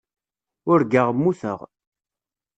Urgaɣ 0.71 1.07
mmuteɣ. 1.13 1.59